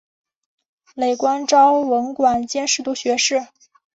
[0.95, 3.45] 累官昭文馆兼侍读学士。